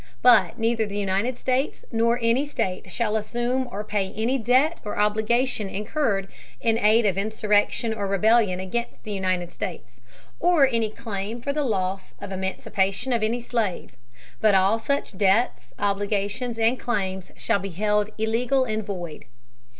[0.23, 4.97] But neither the United States nor any State shall assume or pay any debt or
[4.97, 6.27] obligation incurred
[6.59, 10.01] in aid of insurrection or rebellion against the United States,
[10.39, 13.95] or any claim for the loss or emancipation of any slave;
[14.39, 19.25] but all such debts, obligations and claims shall be held illegal and void.